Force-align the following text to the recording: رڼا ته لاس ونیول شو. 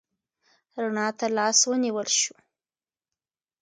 رڼا 0.81 1.07
ته 1.17 1.27
لاس 1.35 1.59
ونیول 1.69 2.07
شو. 2.19 2.35